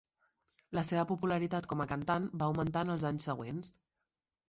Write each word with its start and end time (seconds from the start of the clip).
La 0.77 0.83
seva 0.89 1.03
popularitat 1.11 1.69
com 1.73 1.85
a 1.85 1.89
cantant 1.93 2.29
va 2.43 2.51
augmentar 2.51 2.87
en 2.89 2.97
els 2.99 3.09
anys 3.15 3.33
següents. 3.33 3.75